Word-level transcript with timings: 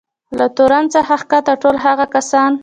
له 0.37 0.45
تورن 0.57 0.85
څخه 0.95 1.15
کښته 1.31 1.53
ټول 1.61 1.75
هغه 1.85 2.05
کسان. 2.13 2.51